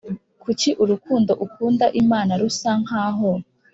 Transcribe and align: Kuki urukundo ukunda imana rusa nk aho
Kuki 0.43 0.69
urukundo 0.83 1.31
ukunda 1.45 1.85
imana 2.01 2.31
rusa 2.41 2.71
nk 2.83 2.91
aho 3.03 3.31